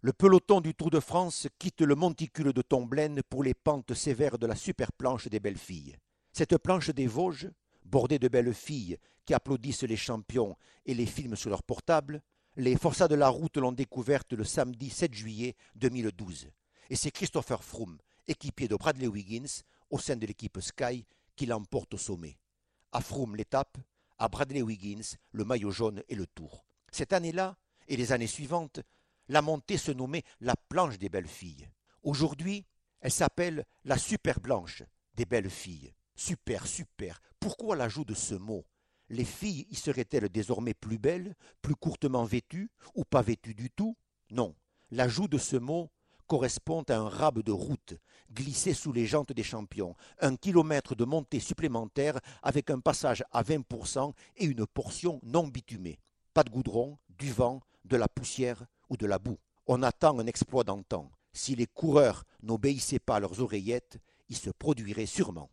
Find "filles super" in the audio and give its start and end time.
35.50-36.66